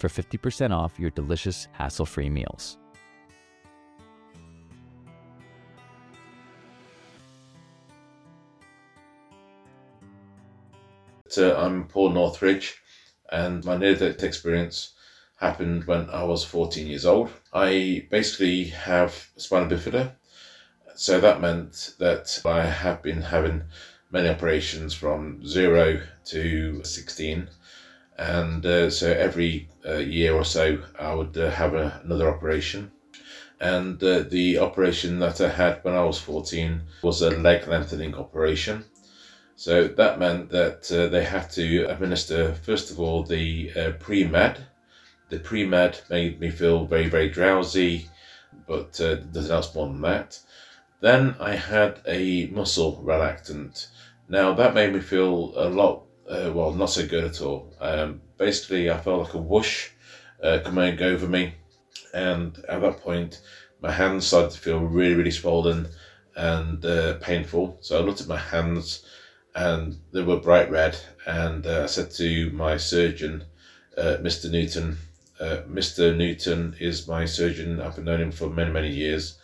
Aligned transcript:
for 0.00 0.08
50% 0.08 0.74
off 0.74 0.98
your 0.98 1.10
delicious 1.10 1.68
hassle-free 1.72 2.30
meals. 2.30 2.78
So 11.28 11.56
I'm 11.56 11.84
Paul 11.84 12.10
Northridge, 12.10 12.82
and 13.30 13.64
my 13.64 13.76
near 13.76 13.94
death 13.94 14.24
experience 14.24 14.94
happened 15.36 15.84
when 15.84 16.10
I 16.10 16.24
was 16.24 16.44
14 16.44 16.88
years 16.88 17.06
old. 17.06 17.30
I 17.52 18.08
basically 18.10 18.64
have 18.64 19.28
spina 19.36 19.68
bifida, 19.68 20.16
so 20.96 21.20
that 21.20 21.40
meant 21.40 21.94
that 22.00 22.42
I 22.44 22.64
have 22.64 23.00
been 23.00 23.22
having 23.22 23.62
many 24.10 24.28
operations 24.28 24.92
from 24.92 25.46
zero 25.46 26.00
to 26.24 26.82
16. 26.82 27.48
And 28.20 28.66
uh, 28.66 28.90
so 28.90 29.10
every 29.10 29.70
uh, 29.88 29.94
year 29.94 30.34
or 30.34 30.44
so, 30.44 30.82
I 30.98 31.14
would 31.14 31.38
uh, 31.38 31.50
have 31.50 31.72
a, 31.72 32.02
another 32.04 32.28
operation. 32.28 32.92
And 33.58 34.02
uh, 34.04 34.24
the 34.28 34.58
operation 34.58 35.20
that 35.20 35.40
I 35.40 35.48
had 35.48 35.82
when 35.82 35.94
I 35.94 36.04
was 36.04 36.18
14 36.18 36.82
was 37.02 37.22
a 37.22 37.30
leg 37.30 37.66
lengthening 37.66 38.14
operation. 38.14 38.84
So 39.56 39.88
that 39.88 40.18
meant 40.18 40.50
that 40.50 40.92
uh, 40.92 41.06
they 41.06 41.24
had 41.24 41.50
to 41.52 41.86
administer, 41.86 42.52
first 42.52 42.90
of 42.90 43.00
all, 43.00 43.22
the 43.22 43.72
uh, 43.74 43.92
pre 43.92 44.24
med. 44.24 44.66
The 45.30 45.38
pre 45.38 45.64
med 45.64 46.00
made 46.10 46.40
me 46.40 46.50
feel 46.50 46.84
very, 46.84 47.08
very 47.08 47.30
drowsy, 47.30 48.10
but 48.66 49.00
nothing 49.00 49.50
else 49.50 49.74
more 49.74 49.86
than 49.86 50.02
that. 50.02 50.38
Then 51.00 51.36
I 51.40 51.54
had 51.54 52.00
a 52.06 52.48
muscle 52.48 53.02
relaxant. 53.02 53.86
Now 54.28 54.52
that 54.52 54.74
made 54.74 54.92
me 54.92 55.00
feel 55.00 55.54
a 55.56 55.70
lot, 55.70 56.04
uh, 56.30 56.52
well, 56.54 56.72
not 56.72 56.90
so 56.90 57.06
good 57.06 57.24
at 57.24 57.40
all. 57.40 57.74
Um, 57.80 58.20
basically, 58.38 58.88
I 58.88 58.98
felt 58.98 59.24
like 59.24 59.34
a 59.34 59.38
whoosh 59.38 59.88
uh, 60.42 60.60
coming 60.64 61.00
over 61.02 61.26
me. 61.26 61.54
And 62.14 62.56
at 62.68 62.80
that 62.80 63.00
point, 63.00 63.40
my 63.82 63.90
hands 63.90 64.26
started 64.26 64.52
to 64.52 64.58
feel 64.58 64.78
really, 64.78 65.14
really 65.14 65.30
swollen 65.32 65.88
and 66.36 66.84
uh, 66.84 67.14
painful. 67.14 67.78
So 67.80 67.98
I 67.98 68.02
looked 68.02 68.20
at 68.20 68.28
my 68.28 68.38
hands 68.38 69.04
and 69.56 69.98
they 70.12 70.22
were 70.22 70.38
bright 70.38 70.70
red. 70.70 70.96
And 71.26 71.66
uh, 71.66 71.82
I 71.82 71.86
said 71.86 72.12
to 72.12 72.50
my 72.50 72.76
surgeon, 72.76 73.44
uh, 73.98 74.18
Mr. 74.20 74.48
Newton, 74.50 74.98
uh, 75.40 75.62
Mr. 75.68 76.16
Newton 76.16 76.76
is 76.78 77.08
my 77.08 77.24
surgeon. 77.24 77.80
I've 77.80 77.98
known 77.98 78.20
him 78.20 78.30
for 78.30 78.48
many, 78.48 78.70
many 78.70 78.90
years. 78.90 79.36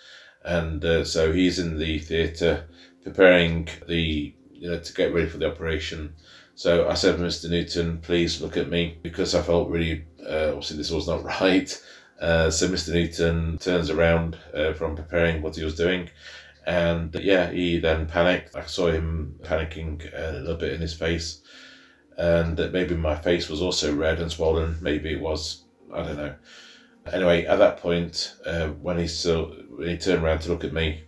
And 0.45 1.05
so 1.05 1.33
he's 1.33 1.59
in 1.59 1.79
the 1.79 1.99
theatre 1.99 2.69
preparing 3.03 3.69
the, 3.89 4.33
you 4.53 4.71
know, 4.71 4.79
to 4.79 4.93
get 4.93 5.13
ready 5.13 5.27
for 5.27 5.39
the 5.39 5.51
operation. 5.51 6.15
So 6.56 6.89
I 6.89 6.94
said, 6.94 7.21
Mr. 7.21 7.49
Newton, 7.49 7.99
please 7.99 8.41
look 8.41 8.56
at 8.56 8.69
me 8.69 8.99
because 9.03 9.34
I 9.34 9.43
felt 9.43 9.69
really, 9.69 10.05
uh, 10.28 10.49
obviously, 10.49 10.78
this 10.78 10.91
was 10.91 11.06
not 11.06 11.22
right. 11.41 11.83
Uh, 12.21 12.50
so 12.50 12.67
Mr. 12.67 12.93
Newton 12.93 13.59
turns 13.59 13.91
around 13.91 14.37
uh, 14.55 14.72
from 14.72 14.97
preparing 14.97 15.43
what 15.43 15.55
he 15.55 15.62
was 15.62 15.77
doing 15.77 16.09
and 16.66 17.15
yeah, 17.15 17.50
he 17.50 17.78
then 17.78 18.06
panicked. 18.06 18.56
I 18.56 18.66
saw 18.66 18.89
him 18.89 19.39
panicking 19.43 20.03
a 20.12 20.33
little 20.41 20.56
bit 20.56 20.72
in 20.72 20.81
his 20.81 20.95
face. 20.95 21.41
And 22.19 22.56
maybe 22.72 22.97
my 22.97 23.15
face 23.15 23.49
was 23.49 23.62
also 23.62 23.95
red 23.95 24.21
and 24.21 24.33
swollen. 24.33 24.77
Maybe 24.81 25.12
it 25.12 25.21
was, 25.21 25.62
I 25.93 26.03
don't 26.03 26.16
know. 26.16 26.34
Anyway, 27.12 27.45
at 27.45 27.59
that 27.59 27.77
point, 27.77 28.34
uh, 28.45 28.69
when 28.69 28.99
he 28.99 29.06
still 29.06 29.55
when 29.77 29.89
he 29.89 29.97
turned 29.97 30.25
around 30.25 30.41
to 30.41 30.49
look 30.49 30.65
at 30.65 30.72
me, 30.72 31.05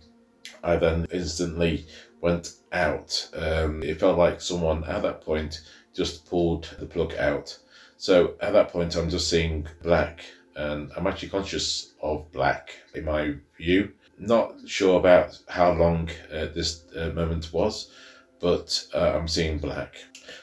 I 0.63 0.77
then 0.77 1.07
instantly 1.11 1.87
went 2.21 2.53
out. 2.71 3.29
Um, 3.33 3.83
it 3.83 3.99
felt 3.99 4.17
like 4.17 4.41
someone 4.41 4.83
at 4.83 5.01
that 5.03 5.21
point 5.21 5.61
just 5.93 6.29
pulled 6.29 6.75
the 6.79 6.85
plug 6.85 7.13
out. 7.15 7.57
So 7.97 8.35
at 8.41 8.53
that 8.53 8.69
point, 8.69 8.95
I'm 8.95 9.09
just 9.09 9.29
seeing 9.29 9.67
black, 9.83 10.23
and 10.55 10.91
I'm 10.95 11.07
actually 11.07 11.29
conscious 11.29 11.93
of 12.01 12.31
black 12.31 12.75
in 12.95 13.05
my 13.05 13.35
view. 13.57 13.91
Not 14.17 14.55
sure 14.65 14.99
about 14.99 15.37
how 15.47 15.71
long 15.73 16.09
uh, 16.31 16.47
this 16.47 16.85
uh, 16.95 17.09
moment 17.09 17.51
was, 17.53 17.91
but 18.39 18.87
uh, 18.93 19.13
I'm 19.15 19.27
seeing 19.27 19.59
black. 19.59 19.95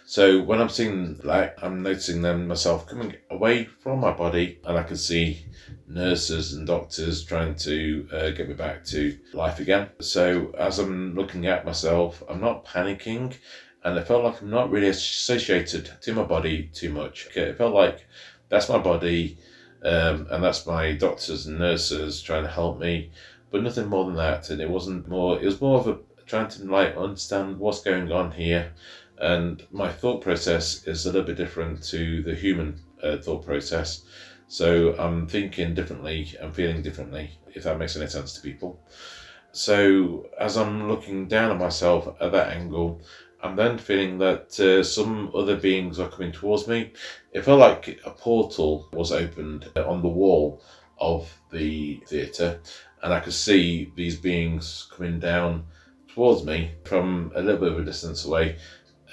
So 0.05 0.43
when 0.43 0.61
I'm 0.61 0.69
seeing 0.69 1.15
black, 1.15 1.59
I'm 1.63 1.83
noticing 1.83 2.23
then 2.23 2.49
myself 2.49 2.87
coming 2.87 3.15
away 3.31 3.65
from 3.65 4.01
my 4.01 4.13
body, 4.13 4.59
and 4.65 4.77
I 4.77 4.83
can 4.83 4.97
see 4.97 5.47
nurses 5.89 6.53
and 6.55 6.67
doctors 6.67 7.25
trying 7.25 7.55
to 7.55 8.09
uh, 8.13 8.31
get 8.31 8.49
me 8.49 8.55
back 8.55 8.85
to 8.87 9.19
life 9.33 9.61
again. 9.61 9.89
So 10.01 10.53
as 10.59 10.79
I'm 10.79 11.15
looking 11.15 11.47
at 11.47 11.65
myself, 11.65 12.23
I'm 12.29 12.41
not 12.41 12.65
panicking, 12.65 13.35
and 13.85 13.99
I 13.99 14.03
felt 14.03 14.25
like 14.25 14.41
I'm 14.41 14.51
not 14.51 14.71
really 14.71 14.89
associated 14.89 15.91
to 16.03 16.13
my 16.15 16.25
body 16.25 16.71
too 16.73 16.91
much. 16.91 17.27
Okay, 17.29 17.43
it 17.43 17.59
felt 17.59 17.75
like 17.75 18.07
that's 18.49 18.69
my 18.69 18.79
body, 18.79 19.39
um, 19.85 20.27
and 20.31 20.43
that's 20.43 20.67
my 20.67 20.93
doctors 20.93 21.47
and 21.47 21.59
nurses 21.59 22.23
trying 22.23 22.45
to 22.45 22.51
help 22.51 22.79
me 22.81 23.11
but 23.51 23.63
nothing 23.63 23.87
more 23.87 24.05
than 24.05 24.17
that. 24.17 24.51
And 24.51 24.61
it 24.61 24.69
wasn't 24.69 25.09
more. 25.09 25.41
It 25.41 25.45
was 25.45 25.61
more 25.61 25.81
of 25.81 25.89
a 25.89 25.99
trying 26.27 26.49
to 26.49 26.65
like 26.65 26.97
understand 26.97 27.59
what's 27.59 27.83
going 27.83 28.11
on 28.13 28.33
here. 28.33 28.73
And 29.19 29.65
my 29.71 29.91
thought 29.91 30.21
process 30.23 30.87
is 30.87 31.07
a 31.07 31.09
little 31.11 31.27
bit 31.27 31.37
different 31.37 31.83
to 31.85 32.23
the 32.23 32.35
human 32.35 32.81
uh, 33.03 33.17
thought 33.17 33.47
process. 33.47 34.05
So 34.49 34.95
I'm 34.99 35.27
thinking 35.27 35.75
differently 35.75 36.35
and 36.41 36.55
feeling 36.55 36.83
differently, 36.83 37.39
if 37.55 37.65
that 37.65 37.79
makes 37.79 37.97
any 37.97 38.07
sense 38.07 38.33
to 38.35 38.41
people. 38.41 38.81
So 39.53 40.29
as 40.39 40.57
I'm 40.57 40.89
looking 40.89 41.29
down 41.29 41.51
at 41.51 41.59
myself 41.59 42.15
at 42.21 42.33
that 42.33 42.53
angle, 42.53 43.01
I'm 43.43 43.57
then 43.57 43.79
feeling 43.79 44.19
that 44.19 44.59
uh, 44.61 44.83
some 44.83 45.31
other 45.35 45.57
beings 45.57 45.99
are 45.99 46.09
coming 46.09 46.33
towards 46.33 46.67
me. 46.67 46.93
It 47.33 47.45
felt 47.45 47.61
like 47.61 48.01
a 48.05 48.11
portal 48.11 48.89
was 48.93 49.13
opened 49.13 49.71
on 49.77 50.03
the 50.03 50.09
wall 50.09 50.63
of 50.99 51.33
the 51.51 52.03
theatre, 52.07 52.61
and 53.03 53.13
I 53.13 53.21
could 53.21 53.33
see 53.35 53.93
these 53.95 54.17
beings 54.17 54.89
coming 54.95 55.21
down 55.21 55.65
towards 56.09 56.45
me 56.45 56.73
from 56.85 57.33
a 57.35 57.43
little 57.43 57.61
bit 57.61 57.73
of 57.73 57.79
a 57.79 57.85
distance 57.85 58.25
away. 58.25 58.57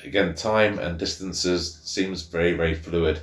Again, 0.03 0.35
time 0.35 0.79
and 0.79 0.97
distances 0.97 1.79
seems 1.83 2.23
very, 2.23 2.53
very 2.53 2.75
fluid. 2.75 3.21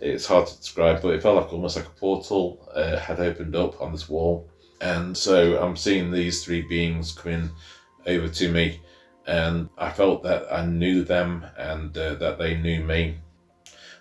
It's 0.00 0.26
hard 0.26 0.46
to 0.46 0.56
describe, 0.56 1.02
but 1.02 1.14
it 1.14 1.22
felt 1.22 1.36
like 1.36 1.52
almost 1.52 1.76
like 1.76 1.86
a 1.86 1.90
portal 1.90 2.68
uh, 2.74 2.98
had 2.98 3.20
opened 3.20 3.56
up 3.56 3.80
on 3.80 3.92
this 3.92 4.08
wall. 4.08 4.48
And 4.80 5.16
so 5.16 5.62
I'm 5.62 5.76
seeing 5.76 6.10
these 6.10 6.44
three 6.44 6.62
beings 6.62 7.12
coming 7.12 7.50
over 8.06 8.28
to 8.28 8.52
me, 8.52 8.80
and 9.26 9.68
I 9.78 9.90
felt 9.90 10.22
that 10.24 10.52
I 10.52 10.66
knew 10.66 11.02
them 11.02 11.46
and 11.56 11.96
uh, 11.96 12.14
that 12.16 12.38
they 12.38 12.56
knew 12.56 12.84
me. 12.84 13.16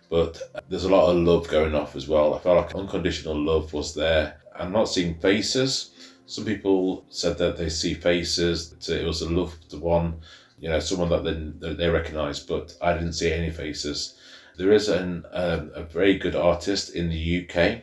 But 0.10 0.42
there's 0.70 0.84
a 0.84 0.90
lot 0.90 1.10
of 1.10 1.18
love 1.18 1.48
going 1.48 1.76
off 1.76 1.96
as 1.96 2.08
well. 2.08 2.34
I 2.34 2.40
felt 2.40 2.58
like 2.58 2.76
unconditional 2.76 3.36
love 3.36 3.74
was 3.74 3.96
there. 3.96 4.42
I'm 4.56 4.72
not 4.72 4.90
seeing 4.90 5.16
faces, 5.20 5.92
some 6.28 6.46
people 6.46 7.06
said 7.10 7.38
that 7.38 7.58
they 7.58 7.70
see 7.70 7.94
faces, 7.94 8.72
that 8.72 9.02
it 9.02 9.06
was 9.06 9.22
a 9.22 9.30
loved 9.30 9.74
one, 9.76 10.22
you 10.60 10.70
know, 10.70 10.80
someone 10.80 11.10
that 11.10 11.24
they, 11.24 11.68
that 11.68 11.78
they 11.78 11.88
recognise, 11.88 12.40
but 12.40 12.76
I 12.82 12.94
didn't 12.94 13.14
see 13.14 13.32
any 13.32 13.52
faces. 13.52 14.15
There 14.58 14.72
is 14.72 14.88
an, 14.88 15.26
um, 15.32 15.72
a 15.76 15.84
very 15.84 16.18
good 16.18 16.36
artist 16.36 16.96
in 16.96 17.10
the 17.10 17.46
UK, 17.48 17.82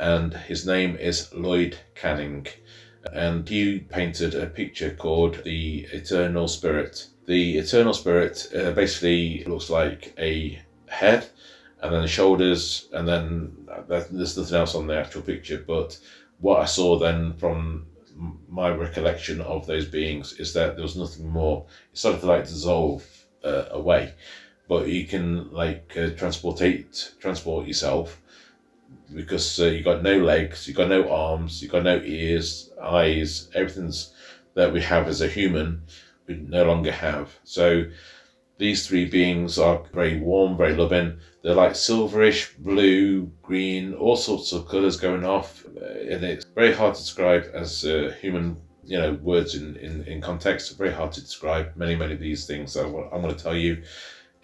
and 0.00 0.34
his 0.34 0.66
name 0.66 0.96
is 0.96 1.32
Lloyd 1.32 1.78
Canning, 1.94 2.46
and 3.12 3.48
he 3.48 3.78
painted 3.78 4.34
a 4.34 4.46
picture 4.46 4.90
called 4.90 5.44
The 5.44 5.86
Eternal 5.92 6.48
Spirit. 6.48 7.06
The 7.26 7.58
Eternal 7.58 7.94
Spirit 7.94 8.48
uh, 8.54 8.72
basically 8.72 9.44
looks 9.44 9.70
like 9.70 10.14
a 10.18 10.60
head 10.88 11.28
and 11.80 11.94
then 11.94 12.02
the 12.02 12.08
shoulders, 12.08 12.88
and 12.92 13.06
then 13.06 13.68
there's 13.88 14.36
nothing 14.36 14.56
else 14.56 14.74
on 14.74 14.86
the 14.86 14.98
actual 14.98 15.22
picture. 15.22 15.62
But 15.64 15.98
what 16.40 16.60
I 16.60 16.64
saw 16.64 16.98
then 16.98 17.34
from 17.34 17.86
my 18.48 18.70
recollection 18.70 19.40
of 19.40 19.66
those 19.66 19.86
beings 19.86 20.32
is 20.40 20.52
that 20.54 20.74
there 20.74 20.82
was 20.82 20.96
nothing 20.96 21.28
more. 21.28 21.66
It 21.92 21.98
started 21.98 22.20
to 22.20 22.26
like 22.26 22.44
dissolve 22.44 23.06
uh, 23.44 23.66
away, 23.70 24.14
but 24.68 24.86
you 24.88 25.06
can 25.06 25.50
like 25.52 25.96
uh, 25.96 26.10
transportate 26.10 27.12
transport 27.18 27.66
yourself 27.66 28.20
because 29.14 29.58
uh, 29.58 29.64
you 29.64 29.82
got 29.82 30.02
no 30.02 30.18
legs, 30.18 30.68
you 30.68 30.74
got 30.74 30.88
no 30.88 31.10
arms, 31.10 31.62
you 31.62 31.68
got 31.68 31.82
no 31.82 32.00
ears, 32.04 32.70
eyes, 32.82 33.48
everything's 33.54 34.12
that 34.54 34.72
we 34.72 34.82
have 34.82 35.06
as 35.06 35.20
a 35.20 35.28
human, 35.28 35.82
we 36.26 36.34
no 36.34 36.64
longer 36.64 36.92
have. 36.92 37.38
So 37.44 37.84
these 38.58 38.86
three 38.86 39.06
beings 39.06 39.58
are 39.58 39.82
very 39.94 40.18
warm, 40.20 40.56
very 40.56 40.74
loving. 40.74 41.18
They're 41.42 41.54
like 41.54 41.72
silverish, 41.72 42.58
blue, 42.58 43.30
green, 43.42 43.94
all 43.94 44.16
sorts 44.16 44.52
of 44.52 44.68
colours 44.68 44.96
going 44.96 45.24
off, 45.24 45.64
uh, 45.80 45.84
and 45.84 46.24
it's 46.24 46.44
very 46.44 46.74
hard 46.74 46.94
to 46.94 47.00
describe 47.00 47.48
as 47.54 47.84
uh, 47.84 48.14
human. 48.20 48.56
You 48.84 48.98
know, 48.98 49.12
words 49.22 49.54
in, 49.54 49.76
in, 49.76 50.02
in 50.04 50.22
context, 50.22 50.78
very 50.78 50.90
hard 50.90 51.12
to 51.12 51.20
describe 51.20 51.76
many, 51.76 51.94
many 51.94 52.14
of 52.14 52.20
these 52.20 52.46
things. 52.46 52.72
So 52.72 53.10
I'm 53.12 53.20
going 53.20 53.34
to 53.34 53.42
tell 53.42 53.54
you, 53.54 53.82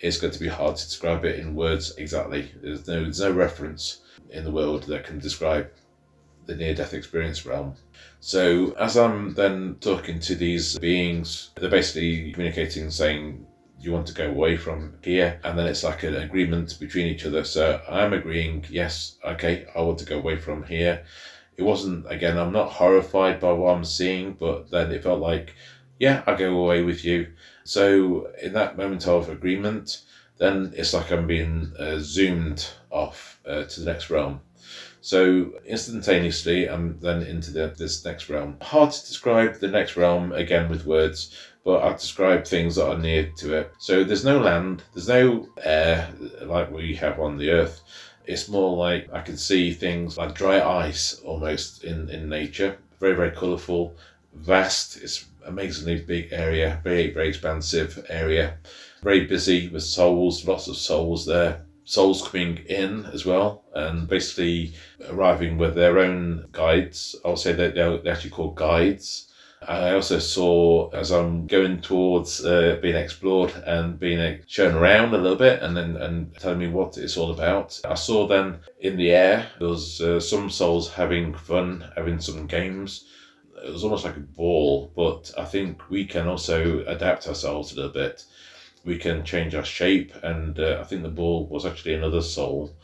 it's 0.05 0.19
going 0.19 0.33
to 0.33 0.39
be 0.39 0.49
hard 0.49 0.77
to 0.77 0.85
describe 0.85 1.25
it 1.25 1.39
in 1.39 1.55
words 1.55 1.95
exactly. 1.97 2.53
There's 2.62 2.87
no, 2.87 3.05
there's 3.05 3.21
no 3.21 3.33
reference 3.33 4.03
in 4.29 4.45
the 4.45 4.51
world 4.51 4.83
that 4.85 5.05
can 5.05 5.19
describe 5.19 5.71
the 6.45 6.55
near 6.55 6.75
death 6.75 6.93
experience 6.93 7.47
realm. 7.47 7.75
So, 8.21 8.73
as 8.73 8.99
I'm 8.99 9.33
then 9.33 9.77
talking 9.81 10.21
to 10.21 10.35
these 10.35 10.79
beings, 10.79 11.53
they're 11.56 11.71
basically 11.71 12.33
communicating 12.33 12.91
saying, 12.91 13.47
you 13.81 13.93
want 13.93 14.06
to 14.09 14.15
go 14.15 14.29
away 14.29 14.59
from 14.59 14.93
here? 15.03 15.41
And 15.43 15.59
then 15.59 15.67
it's 15.67 15.85
like 15.85 16.03
an 16.03 16.17
agreement 16.17 16.79
between 16.79 17.07
each 17.07 17.25
other. 17.25 17.43
So, 17.43 17.81
I'm 17.89 18.12
agreeing, 18.12 18.67
yes, 18.69 19.17
okay, 19.25 19.67
I 19.75 19.81
want 19.81 19.99
to 20.00 20.05
go 20.05 20.19
away 20.19 20.37
from 20.37 20.65
here. 20.65 21.03
It 21.57 21.62
wasn't, 21.62 22.11
again, 22.12 22.37
I'm 22.37 22.53
not 22.53 22.73
horrified 22.73 23.41
by 23.41 23.53
what 23.53 23.75
I'm 23.75 23.85
seeing, 23.87 24.35
but 24.35 24.71
then 24.71 24.93
it 24.93 25.03
felt 25.03 25.21
like, 25.21 25.55
yeah, 25.99 26.23
I'll 26.27 26.37
go 26.37 26.59
away 26.59 26.83
with 26.83 27.07
you. 27.07 27.29
So, 27.64 28.31
in 28.43 28.52
that 28.52 28.76
moment 28.76 29.08
of 29.08 29.28
agreement, 29.28 30.02
then 30.38 30.72
it's 30.76 30.94
like 30.94 31.11
I'm 31.11 31.26
being 31.26 31.72
uh, 31.78 31.99
zoomed 31.99 32.69
off 32.90 33.40
uh, 33.46 33.64
to 33.64 33.81
the 33.81 33.90
next 33.90 34.11
realm. 34.11 34.40
So 35.00 35.52
instantaneously, 35.66 36.66
I'm 36.66 36.99
then 36.99 37.22
into 37.22 37.50
the, 37.50 37.75
this 37.76 38.05
next 38.06 38.31
realm. 38.31 38.56
Hard 38.62 38.90
to 38.90 39.06
describe 39.06 39.56
the 39.61 39.69
next 39.69 39.96
realm 39.96 40.32
again 40.32 40.70
with 40.70 40.87
words, 40.87 41.37
but 41.62 41.82
I'll 41.82 41.93
describe 41.93 42.46
things 42.46 42.76
that 42.76 42.88
are 42.88 42.99
near 42.99 43.31
to 43.37 43.55
it. 43.55 43.72
So 43.78 44.02
there's 44.02 44.25
no 44.25 44.38
land, 44.40 44.82
there's 44.94 45.08
no 45.08 45.46
air 45.62 46.11
like 46.43 46.70
we 46.70 46.94
have 46.96 47.20
on 47.20 47.37
the 47.37 47.50
earth. 47.50 47.82
It's 48.26 48.49
more 48.49 48.78
like 48.78 49.12
I 49.12 49.20
can 49.20 49.37
see 49.37 49.75
things 49.75 50.16
like 50.16 50.34
dry 50.34 50.62
ice 50.62 51.20
almost 51.20 51.84
in, 51.84 52.08
in 52.08 52.31
nature. 52.31 52.78
Very, 52.99 53.14
very 53.14 53.32
colourful, 53.32 53.94
vast. 54.32 54.96
It's 54.96 55.26
amazingly 55.46 56.00
big 56.02 56.32
area, 56.32 56.81
very, 56.85 57.12
very 57.12 57.29
expansive 57.29 58.05
area. 58.08 58.58
Very 59.02 59.26
busy 59.26 59.69
with 59.69 59.82
souls, 59.82 60.46
lots 60.46 60.69
of 60.69 60.76
souls 60.76 61.26
there 61.26 61.64
souls 61.85 62.26
coming 62.26 62.56
in 62.69 63.05
as 63.12 63.26
well 63.26 63.64
and 63.75 64.08
basically 64.08 64.73
arriving 65.11 65.58
with 65.58 65.75
their 65.75 65.99
own 65.99 66.46
guides. 66.52 67.14
I'll 67.25 67.37
say 67.37 67.52
that 67.52 67.75
they're 67.75 68.08
actually 68.11 68.31
called 68.31 68.56
guides. 68.56 69.31
I 69.67 69.93
also 69.93 70.19
saw 70.19 70.91
as 70.91 71.11
I'm 71.11 71.47
going 71.47 71.81
towards 71.81 72.44
uh, 72.44 72.79
being 72.82 72.97
explored 72.97 73.50
and 73.67 73.99
being 73.99 74.40
shown 74.47 74.75
around 74.75 75.14
a 75.14 75.19
little 75.19 75.38
bit 75.38 75.62
and 75.62 75.75
then 75.76 75.97
and 75.97 76.35
telling 76.38 76.58
me 76.58 76.69
what 76.69 76.99
it's 76.99 77.17
all 77.17 77.32
about. 77.32 77.81
I 77.85 77.94
saw 77.94 78.26
then 78.26 78.58
in 78.81 78.97
the 78.97 79.11
air 79.11 79.47
there 79.58 79.69
was 79.69 80.00
uh, 80.00 80.20
some 80.20 80.50
souls 80.50 80.93
having 80.93 81.35
fun, 81.35 81.85
having 81.97 82.20
some 82.20 82.47
games. 82.47 83.06
It 83.62 83.73
was 83.73 83.85
almost 83.85 84.05
like 84.05 84.17
a 84.17 84.21
ball, 84.21 84.93
but 84.97 85.31
I 85.39 85.45
think 85.45 85.91
we 85.91 86.06
can 86.06 86.27
also 86.27 86.85
adapt 86.87 87.29
ourselves 87.29 87.73
a 87.73 87.77
little 87.77 87.93
bit 87.93 88.25
we 88.85 88.99
can 88.99 89.25
change 89.25 89.55
our 89.55 89.65
shape. 89.65 90.12
And 90.23 90.59
uh, 90.59 90.79
I 90.81 90.85
think 90.85 91.03
the 91.03 91.09
ball 91.09 91.47
was 91.47 91.67
actually 91.67 91.95
another 91.95 92.23
soul, 92.23 92.75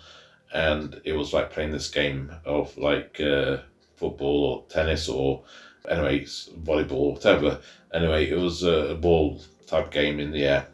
and 0.53 1.01
it 1.05 1.13
was 1.13 1.33
like 1.33 1.53
playing 1.53 1.73
this 1.73 1.91
game 1.91 2.33
of 2.45 2.77
like 2.77 3.21
uh, 3.21 3.59
football 3.97 4.45
or 4.45 4.65
tennis 4.69 5.09
or 5.09 5.45
anyway 5.89 6.25
volleyball 6.25 6.93
or 6.93 7.13
whatever. 7.15 7.61
Anyway, 7.93 8.29
it 8.31 8.37
was 8.37 8.63
a 8.63 8.97
ball 9.01 9.41
type 9.67 9.91
game 9.91 10.21
in 10.21 10.33
the 10.33 10.45
air. 10.45 10.67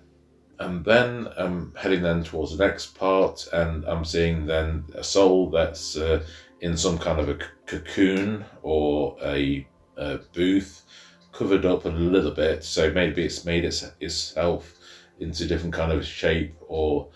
And 0.59 0.85
then 0.85 1.29
I'm 1.37 1.75
heading 1.77 2.03
then 2.03 2.25
towards 2.25 2.57
the 2.57 2.67
next 2.67 2.95
part, 2.95 3.47
and 3.53 3.85
I'm 3.85 4.05
seeing 4.05 4.47
then 4.47 4.85
a 4.95 5.05
soul 5.05 5.51
that's 5.51 5.99
uh, 5.99 6.25
in 6.61 6.79
some 6.79 6.99
kind 6.99 7.21
of 7.21 7.29
a 7.29 7.39
cocoon 7.67 8.45
or 8.63 9.17
a, 9.23 9.67
a 10.07 10.21
booth, 10.33 10.83
covered 11.33 11.65
up 11.65 11.85
a 11.85 11.91
little 11.91 12.31
bit. 12.31 12.65
So 12.65 12.91
maybe 12.91 13.25
it's 13.25 13.45
made 13.45 13.65
its, 13.65 13.85
itself 14.01 14.75
into 15.19 15.47
different 15.47 15.75
kind 15.75 15.93
of 15.93 16.05
shape 16.05 16.55
or 16.69 17.09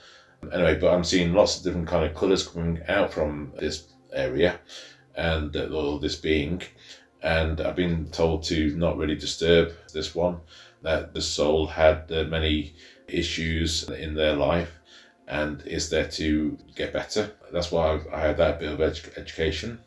anyway 0.52 0.78
but 0.78 0.92
i'm 0.92 1.04
seeing 1.04 1.32
lots 1.34 1.58
of 1.58 1.64
different 1.64 1.86
kind 1.86 2.04
of 2.04 2.14
colors 2.14 2.46
coming 2.46 2.80
out 2.88 3.12
from 3.12 3.52
this 3.58 3.88
area 4.12 4.58
and 5.16 5.54
uh, 5.56 5.66
or 5.66 5.98
this 5.98 6.16
being 6.16 6.62
and 7.22 7.60
i've 7.60 7.76
been 7.76 8.08
told 8.10 8.42
to 8.42 8.74
not 8.76 8.96
really 8.96 9.14
disturb 9.14 9.72
this 9.92 10.14
one 10.14 10.38
that 10.82 11.12
the 11.12 11.20
soul 11.20 11.66
had 11.66 12.10
uh, 12.10 12.24
many 12.24 12.74
issues 13.08 13.88
in 13.90 14.14
their 14.14 14.34
life 14.34 14.78
and 15.28 15.62
is 15.62 15.90
there 15.90 16.08
to 16.08 16.56
get 16.74 16.92
better 16.92 17.30
that's 17.52 17.70
why 17.70 17.92
I've, 17.92 18.06
i 18.12 18.20
had 18.20 18.36
that 18.38 18.60
bit 18.60 18.72
of 18.72 18.78
edu- 18.78 19.18
education 19.18 19.78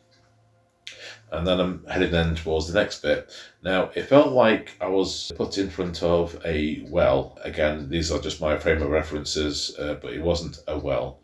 and 1.34 1.48
then 1.48 1.60
I'm 1.60 1.86
headed 1.86 2.12
then 2.12 2.36
towards 2.36 2.68
the 2.68 2.80
next 2.80 3.02
bit. 3.02 3.32
Now, 3.64 3.90
it 3.96 4.04
felt 4.04 4.34
like 4.34 4.78
I 4.80 4.88
was 4.88 5.32
put 5.36 5.58
in 5.58 5.70
front 5.70 6.04
of 6.04 6.40
a 6.46 6.86
well. 6.90 7.38
Again, 7.44 7.90
these 7.90 8.12
are 8.12 8.20
just 8.20 8.40
my 8.40 8.58
frame 8.58 8.82
of 8.82 8.90
references, 8.90 9.76
uh, 9.80 9.96
but 9.96 10.14
it 10.14 10.22
wasn't 10.22 10.60
a 10.68 10.78
well. 10.78 11.22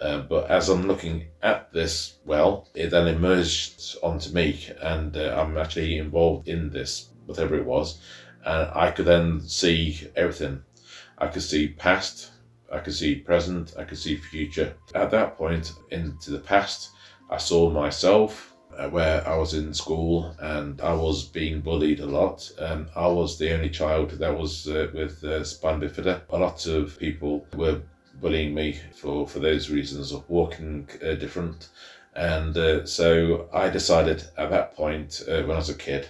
Uh, 0.00 0.18
but 0.22 0.50
as 0.50 0.68
I'm 0.68 0.88
looking 0.88 1.26
at 1.42 1.72
this 1.72 2.18
well, 2.24 2.68
it 2.74 2.90
then 2.90 3.06
emerged 3.06 3.96
onto 4.02 4.32
me, 4.34 4.68
and 4.82 5.16
uh, 5.16 5.36
I'm 5.38 5.56
actually 5.56 5.96
involved 5.98 6.48
in 6.48 6.70
this, 6.70 7.10
whatever 7.26 7.56
it 7.56 7.64
was. 7.64 8.00
And 8.44 8.68
I 8.74 8.90
could 8.90 9.06
then 9.06 9.40
see 9.40 10.08
everything. 10.16 10.62
I 11.18 11.28
could 11.28 11.42
see 11.42 11.68
past, 11.68 12.32
I 12.72 12.80
could 12.80 12.94
see 12.94 13.14
present, 13.14 13.74
I 13.78 13.84
could 13.84 13.98
see 13.98 14.16
future. 14.16 14.74
At 14.92 15.12
that 15.12 15.38
point, 15.38 15.72
into 15.90 16.32
the 16.32 16.40
past, 16.40 16.90
I 17.30 17.36
saw 17.36 17.70
myself, 17.70 18.51
uh, 18.78 18.88
where 18.88 19.26
I 19.26 19.36
was 19.36 19.54
in 19.54 19.74
school 19.74 20.34
and 20.40 20.80
I 20.80 20.94
was 20.94 21.24
being 21.24 21.60
bullied 21.60 22.00
a 22.00 22.06
lot. 22.06 22.50
Um, 22.58 22.88
I 22.94 23.06
was 23.06 23.38
the 23.38 23.52
only 23.52 23.70
child 23.70 24.10
that 24.12 24.38
was 24.38 24.68
uh, 24.68 24.88
with 24.94 25.22
uh, 25.24 25.44
spina 25.44 25.86
bifida. 25.86 26.22
A 26.30 26.38
lot 26.38 26.66
of 26.66 26.98
people 26.98 27.46
were 27.54 27.80
bullying 28.20 28.54
me 28.54 28.78
for, 28.94 29.26
for 29.26 29.40
those 29.40 29.70
reasons 29.70 30.12
of 30.12 30.28
walking 30.28 30.88
uh, 31.04 31.14
different. 31.14 31.68
And 32.14 32.56
uh, 32.56 32.86
so 32.86 33.48
I 33.52 33.68
decided 33.70 34.24
at 34.36 34.50
that 34.50 34.74
point, 34.74 35.22
uh, 35.28 35.42
when 35.42 35.52
I 35.52 35.60
was 35.60 35.70
a 35.70 35.74
kid, 35.74 36.08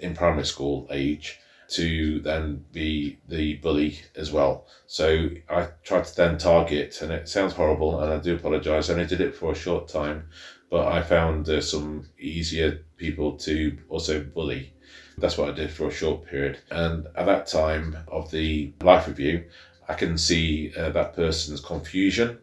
in 0.00 0.14
primary 0.14 0.46
school 0.46 0.86
age, 0.90 1.38
to 1.68 2.20
then 2.20 2.64
be 2.72 3.18
the 3.28 3.54
bully 3.56 3.98
as 4.14 4.32
well. 4.32 4.66
So 4.86 5.28
I 5.48 5.68
tried 5.82 6.04
to 6.04 6.16
then 6.16 6.38
target, 6.38 7.02
and 7.02 7.10
it 7.10 7.28
sounds 7.28 7.54
horrible, 7.54 8.00
and 8.00 8.12
I 8.12 8.18
do 8.18 8.36
apologise. 8.36 8.88
I 8.88 8.94
only 8.94 9.06
did 9.06 9.20
it 9.20 9.34
for 9.34 9.52
a 9.52 9.56
short 9.56 9.88
time, 9.88 10.28
but 10.70 10.88
I 10.88 11.02
found 11.02 11.48
uh, 11.48 11.60
some 11.60 12.08
easier 12.18 12.84
people 12.96 13.36
to 13.38 13.78
also 13.88 14.22
bully. 14.22 14.72
That's 15.18 15.38
what 15.38 15.48
I 15.48 15.52
did 15.52 15.70
for 15.70 15.88
a 15.88 15.92
short 15.92 16.26
period. 16.26 16.58
And 16.70 17.06
at 17.16 17.26
that 17.26 17.46
time 17.46 17.96
of 18.08 18.30
the 18.30 18.74
life 18.82 19.08
review, 19.08 19.44
I 19.88 19.94
can 19.94 20.18
see 20.18 20.72
uh, 20.76 20.90
that 20.90 21.14
person's 21.14 21.60
confusion, 21.60 22.38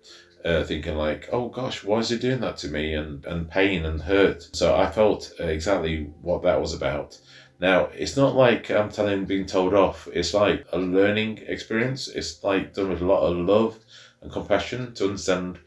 uh, 0.45 0.63
thinking 0.63 0.95
like, 0.95 1.29
"Oh 1.31 1.49
gosh, 1.49 1.83
why 1.83 1.99
is 1.99 2.09
he 2.09 2.17
doing 2.17 2.39
that 2.39 2.57
to 2.57 2.69
me?" 2.69 2.93
and 2.93 3.25
and 3.25 3.49
pain 3.49 3.85
and 3.85 4.01
hurt. 4.01 4.49
So 4.55 4.75
I 4.75 4.89
felt 4.89 5.33
uh, 5.39 5.45
exactly 5.45 6.11
what 6.21 6.43
that 6.43 6.59
was 6.59 6.73
about. 6.73 7.19
Now 7.59 7.89
it's 7.93 8.17
not 8.17 8.35
like 8.35 8.71
I'm 8.71 8.89
telling 8.89 9.25
being 9.25 9.45
told 9.45 9.73
off. 9.73 10.07
It's 10.11 10.33
like 10.33 10.65
a 10.71 10.77
learning 10.77 11.39
experience. 11.47 12.07
It's 12.07 12.43
like 12.43 12.73
done 12.73 12.89
with 12.89 13.01
a 13.01 13.05
lot 13.05 13.23
of 13.23 13.37
love 13.37 13.79
and 14.21 14.31
compassion 14.31 14.93
to 14.95 15.05
understand 15.05 15.59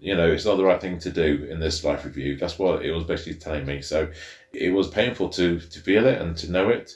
you 0.00 0.16
know, 0.16 0.30
it's 0.30 0.44
not 0.44 0.56
the 0.56 0.64
right 0.64 0.80
thing 0.80 0.98
to 1.00 1.10
do 1.10 1.46
in 1.50 1.60
this 1.60 1.84
life 1.84 2.04
review. 2.04 2.36
That's 2.36 2.58
what 2.58 2.84
it 2.84 2.92
was 2.92 3.04
basically 3.04 3.34
telling 3.34 3.66
me. 3.66 3.82
So 3.82 4.10
it 4.52 4.72
was 4.72 4.88
painful 4.88 5.28
to, 5.30 5.58
to 5.58 5.80
feel 5.80 6.06
it 6.06 6.20
and 6.20 6.36
to 6.38 6.50
know 6.50 6.68
it, 6.68 6.92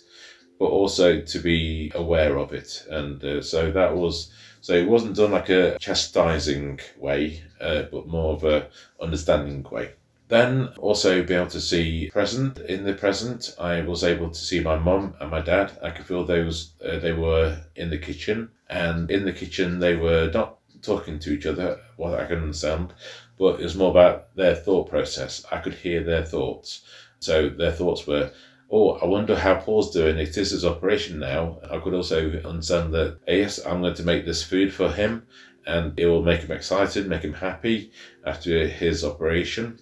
but 0.59 0.66
also 0.66 1.21
to 1.21 1.38
be 1.38 1.90
aware 1.94 2.38
of 2.38 2.52
it. 2.52 2.87
And 2.90 3.23
uh, 3.25 3.42
so 3.42 3.71
that 3.73 3.97
was, 3.97 4.32
so 4.61 4.75
it 4.75 4.88
wasn't 4.88 5.16
done 5.16 5.32
like 5.32 5.49
a 5.49 5.78
chastising 5.78 6.80
way, 6.97 7.42
uh, 7.61 7.82
but 7.90 8.06
more 8.06 8.35
of 8.35 8.44
a 8.44 8.68
understanding 9.00 9.66
way. 9.71 9.92
Then 10.28 10.68
also 10.78 11.23
be 11.23 11.35
able 11.35 11.49
to 11.49 11.61
see 11.61 12.09
present 12.11 12.59
in 12.61 12.85
the 12.85 12.94
present. 12.94 13.54
I 13.59 13.82
was 13.82 14.02
able 14.02 14.30
to 14.30 14.38
see 14.38 14.61
my 14.61 14.78
mum 14.78 15.14
and 15.21 15.30
my 15.30 15.42
dad. 15.42 15.73
I 15.82 15.90
could 15.90 16.06
feel 16.06 16.25
those 16.25 16.73
uh, 16.82 16.99
they 17.00 17.12
were 17.12 17.61
in 17.76 17.90
the 17.90 17.99
kitchen, 17.99 18.50
and 18.71 19.11
in 19.11 19.26
the 19.26 19.32
kitchen 19.32 19.78
they 19.78 19.94
were 19.94 20.30
not 20.32 20.56
talking 20.83 21.19
to 21.21 21.33
each 21.33 21.47
other, 21.47 21.81
what 21.97 22.19
I 22.19 22.27
can 22.27 22.43
understand, 22.43 22.93
but 23.39 23.61
it 23.61 23.65
was 23.65 23.77
more 23.77 23.91
about 23.91 24.35
their 24.37 24.55
thought 24.55 24.91
process. 24.91 25.45
I 25.51 25.59
could 25.59 25.75
hear 25.75 26.03
their 26.03 26.25
thoughts. 26.25 26.83
So 27.21 27.49
their 27.49 27.73
thoughts 27.73 28.07
were, 28.07 28.33
oh, 28.71 28.93
I 28.93 29.07
wonder 29.07 29.37
how 29.37 29.55
Paul's 29.55 29.93
doing. 29.93 30.19
It 30.19 30.37
is 30.37 30.51
his 30.51 30.65
operation 30.65 31.19
now. 31.19 31.59
I 31.71 31.79
could 31.79 31.95
also 31.95 32.31
understand 32.45 32.93
that, 32.95 33.19
yes, 33.27 33.65
I'm 33.65 33.81
going 33.81 33.95
to 33.95 34.03
make 34.03 34.25
this 34.25 34.43
food 34.43 34.73
for 34.73 34.91
him 34.91 35.27
and 35.67 35.99
it 35.99 36.07
will 36.07 36.23
make 36.23 36.41
him 36.41 36.51
excited, 36.51 37.09
make 37.09 37.23
him 37.23 37.35
happy 37.35 37.93
after 38.27 38.67
his 38.67 39.05
operation. 39.05 39.79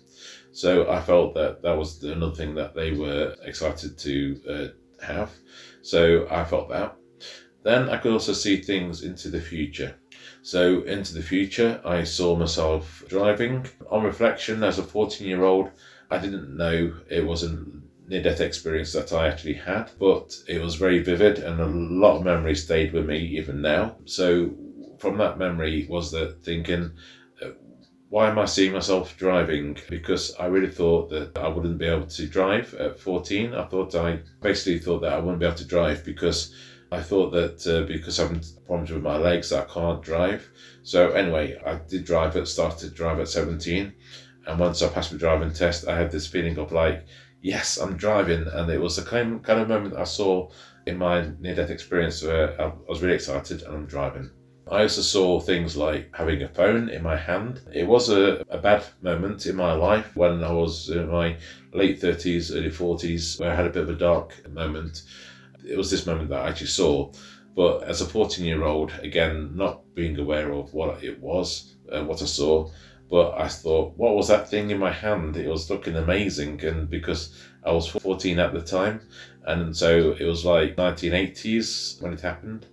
So 0.53 0.91
I 0.91 1.01
felt 1.01 1.35
that 1.35 1.63
that 1.63 1.77
was 1.77 2.03
another 2.03 2.35
thing 2.35 2.55
that 2.57 2.75
they 2.75 2.93
were 2.93 3.37
excited 3.45 3.97
to 3.99 4.41
uh, 4.49 5.05
have. 5.05 5.31
So 5.83 6.27
I 6.31 6.45
felt 6.45 6.69
that. 6.71 6.97
Then 7.63 7.89
I 7.89 7.99
could 7.99 8.13
also 8.13 8.33
see 8.33 8.61
things 8.61 9.03
into 9.03 9.29
the 9.29 9.41
future. 9.41 9.97
So 10.43 10.83
into 10.83 11.15
the 11.15 11.23
future, 11.23 11.81
I 11.85 12.05
saw 12.05 12.37
myself 12.37 13.05
driving. 13.09 13.67
On 13.91 14.03
reflection, 14.03 14.63
as 14.63 14.79
a 14.79 14.83
14 14.83 15.27
year 15.27 15.45
old, 15.45 15.71
I 16.11 16.19
didn't 16.19 16.57
know 16.57 16.95
it 17.09 17.27
was 17.27 17.43
a 17.43 17.65
near 18.09 18.23
death 18.23 18.41
experience 18.41 18.93
that 18.93 19.13
I 19.13 19.29
actually 19.29 19.55
had, 19.55 19.91
but 19.99 20.35
it 20.49 20.61
was 20.61 20.75
very 20.75 21.01
vivid 21.03 21.39
and 21.39 21.61
a 21.61 21.67
lot 21.67 22.17
of 22.17 22.25
memories 22.25 22.65
stayed 22.65 22.93
with 22.93 23.07
me 23.07 23.19
even 23.19 23.63
now. 23.63 23.97
So 24.05 24.51
from 24.99 25.19
that 25.19 25.39
memory 25.39 25.87
was 25.89 26.11
that 26.11 26.43
thinking, 26.43 26.93
uh, 27.43 27.51
why 28.09 28.29
am 28.29 28.39
I 28.41 28.47
seeing 28.47 28.73
myself 28.73 29.17
driving? 29.17 29.79
Because 29.89 30.35
I 30.37 30.47
really 30.47 30.71
thought 30.71 31.11
that 31.11 31.39
I 31.39 31.47
wouldn't 31.47 31.79
be 31.79 31.87
able 31.87 32.07
to 32.07 32.27
drive 32.27 32.75
at 32.75 32.99
14. 32.99 33.55
I 33.55 33.65
thought 33.67 33.95
I 33.95 34.21
basically 34.43 34.81
thought 34.81 35.03
that 35.03 35.13
I 35.13 35.19
wouldn't 35.19 35.39
be 35.39 35.47
able 35.47 35.57
to 35.59 35.65
drive 35.65 36.05
because 36.05 36.53
I 36.93 37.01
thought 37.01 37.31
that 37.33 37.67
uh, 37.67 37.87
because 37.87 38.19
I'm 38.19 38.41
problems 38.67 38.91
with 38.91 39.03
my 39.03 39.17
legs, 39.17 39.53
I 39.53 39.65
can't 39.65 40.03
drive. 40.03 40.49
So 40.83 41.11
anyway, 41.13 41.61
I 41.65 41.77
did 41.77 42.05
drive 42.05 42.37
it, 42.37 42.47
started 42.47 42.79
to 42.81 42.91
drive 42.91 43.21
at 43.21 43.29
17. 43.29 43.93
And 44.47 44.59
once 44.59 44.83
I 44.83 44.89
passed 44.89 45.13
my 45.13 45.19
driving 45.19 45.53
test, 45.53 45.87
I 45.87 45.97
had 45.97 46.11
this 46.11 46.27
feeling 46.27 46.59
of 46.59 46.73
like, 46.73 47.07
yes, 47.43 47.77
I'm 47.77 47.97
driving. 47.97 48.47
And 48.47 48.71
it 48.71 48.81
was 48.81 48.97
the 48.97 49.03
kind 49.03 49.41
of 49.47 49.69
moment 49.69 49.97
I 49.97 50.05
saw 50.05 50.51
in 50.87 50.99
my 50.99 51.31
near 51.39 51.55
death 51.55 51.71
experience 51.71 52.23
where 52.23 52.61
I 52.61 52.73
was 52.89 53.03
really 53.03 53.15
excited 53.15 53.63
and 53.63 53.75
I'm 53.75 53.87
driving. 53.87 54.31
I 54.71 54.83
also 54.83 55.03
saw 55.03 55.41
things 55.41 55.77
like 55.77 56.11
having 56.15 56.43
a 56.43 56.49
phone 56.49 56.89
in 56.89 57.03
my 57.03 57.17
hand. 57.17 57.61
It 57.73 57.87
was 57.89 58.09
a, 58.09 58.45
a 58.51 58.59
bad 58.59 58.85
moment 59.03 59.47
in 59.47 59.57
my 59.57 59.73
life 59.73 60.15
when 60.15 60.45
I 60.45 60.53
was 60.53 60.91
in 60.91 61.09
my 61.11 61.37
late 61.73 62.01
30s, 62.01 62.55
early 62.55 62.71
40s, 62.71 63.41
where 63.41 63.51
I 63.51 63.57
had 63.57 63.67
a 63.67 63.71
bit 63.71 63.83
of 63.83 63.91
a 63.91 63.95
dark 63.95 64.49
moment. 64.49 65.03
It 65.67 65.77
was 65.77 65.91
this 65.91 66.07
moment 66.07 66.31
that 66.31 66.45
I 66.45 66.49
actually 66.49 66.69
saw. 66.69 67.13
But 67.57 67.83
as 67.83 68.01
a 68.01 68.07
14 68.07 68.45
year 68.45 68.65
old, 68.65 68.93
again, 69.03 69.57
not 69.57 69.83
being 69.95 70.19
aware 70.19 70.53
of 70.53 70.73
what 70.73 71.03
it 71.03 71.21
was, 71.21 71.75
uh, 71.93 72.05
what 72.05 72.23
I 72.23 72.27
saw, 72.27 72.71
but 73.11 73.35
I 73.37 73.49
thought, 73.49 73.97
what 73.97 74.15
was 74.15 74.29
that 74.29 74.49
thing 74.49 74.71
in 74.71 74.79
my 74.79 74.93
hand? 74.93 75.37
It 75.37 75.49
was 75.49 75.69
looking 75.69 75.97
amazing. 75.97 76.65
And 76.65 76.89
because 76.89 77.37
I 77.65 77.73
was 77.73 77.89
14 77.89 78.39
at 78.39 78.53
the 78.53 78.63
time, 78.63 79.01
and 79.47 79.77
so 79.77 80.13
it 80.13 80.25
was 80.25 80.45
like 80.45 80.77
1980s 80.77 82.01
when 82.01 82.13
it 82.13 82.21
happened. 82.21 82.67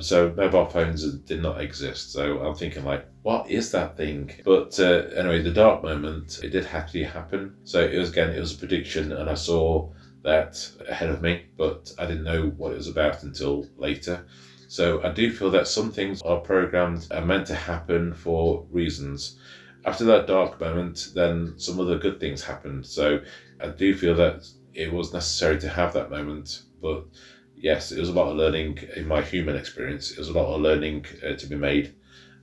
So 0.00 0.32
mobile 0.36 0.66
phones 0.66 1.10
did 1.12 1.42
not 1.42 1.60
exist. 1.60 2.12
So 2.12 2.40
I'm 2.40 2.54
thinking 2.54 2.84
like, 2.84 3.06
what 3.22 3.50
is 3.50 3.72
that 3.72 3.96
thing? 3.96 4.30
But 4.44 4.78
uh, 4.78 5.08
anyway, 5.16 5.42
the 5.42 5.50
dark 5.50 5.82
moment, 5.82 6.40
it 6.44 6.50
did 6.50 6.66
actually 6.66 7.04
happen. 7.04 7.56
So 7.64 7.80
it 7.80 7.98
was 7.98 8.10
again, 8.10 8.30
it 8.30 8.38
was 8.38 8.54
a 8.54 8.58
prediction, 8.58 9.12
and 9.12 9.28
I 9.28 9.34
saw 9.34 9.90
that 10.22 10.70
ahead 10.88 11.10
of 11.10 11.22
me, 11.22 11.46
but 11.56 11.92
I 11.98 12.06
didn't 12.06 12.24
know 12.24 12.48
what 12.56 12.72
it 12.72 12.76
was 12.76 12.88
about 12.88 13.22
until 13.22 13.66
later. 13.76 14.26
So 14.68 15.02
I 15.02 15.10
do 15.10 15.32
feel 15.32 15.50
that 15.52 15.66
some 15.66 15.90
things 15.90 16.20
are 16.22 16.40
programmed 16.40 17.06
and 17.10 17.26
meant 17.26 17.46
to 17.46 17.54
happen 17.54 18.12
for 18.12 18.66
reasons. 18.70 19.38
After 19.84 20.04
that 20.04 20.26
dark 20.26 20.60
moment, 20.60 21.08
then 21.14 21.54
some 21.56 21.80
other 21.80 21.98
good 21.98 22.20
things 22.20 22.44
happened. 22.44 22.84
So 22.84 23.20
I 23.60 23.68
do 23.68 23.96
feel 23.96 24.14
that 24.16 24.46
it 24.74 24.92
was 24.92 25.12
necessary 25.12 25.58
to 25.60 25.68
have 25.68 25.94
that 25.94 26.10
moment, 26.10 26.62
but 26.82 27.04
yes, 27.56 27.92
it 27.92 27.98
was 27.98 28.10
a 28.10 28.12
lot 28.12 28.30
of 28.30 28.36
learning 28.36 28.78
in 28.96 29.06
my 29.08 29.22
human 29.22 29.56
experience. 29.56 30.10
It 30.10 30.18
was 30.18 30.28
a 30.28 30.32
lot 30.32 30.54
of 30.54 30.60
learning 30.60 31.06
uh, 31.26 31.34
to 31.34 31.46
be 31.46 31.56
made. 31.56 31.94